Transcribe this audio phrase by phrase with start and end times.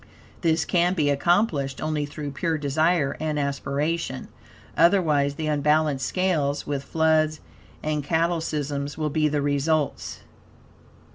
[0.41, 4.29] This can be accomplished only through pure desire and aspiration.
[4.75, 7.39] Otherwise, the unbalanced scales, with floods
[7.83, 10.21] and cataclysms, will be the results.